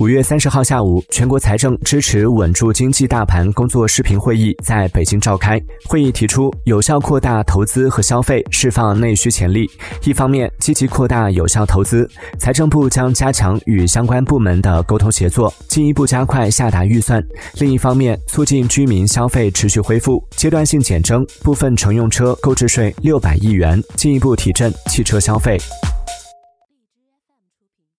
[0.00, 5.60] 五月三十号下午全国财政支持稳住经济大盘工作视频会议在北京召开。
[5.84, 9.70] 会议提出有效扩大投资和消费释放内需潜力。
[10.04, 17.22] 一方面积极扩大有效投资财政部将加强与相关部门的沟通协作进一步加快下达预算。
[17.58, 25.58] 另一方面促进居民消费持续恢复阶段性减征部分乘用车购置税六百亿元进一步提振汽车消费。